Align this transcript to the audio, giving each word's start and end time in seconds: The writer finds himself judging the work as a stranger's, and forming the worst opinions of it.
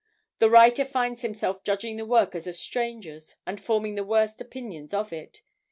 The 0.39 0.49
writer 0.49 0.83
finds 0.83 1.21
himself 1.21 1.63
judging 1.63 1.97
the 1.97 2.07
work 2.07 2.33
as 2.33 2.47
a 2.47 2.53
stranger's, 2.53 3.35
and 3.45 3.61
forming 3.61 3.93
the 3.93 4.03
worst 4.03 4.41
opinions 4.41 4.95
of 4.95 5.13
it. 5.13 5.43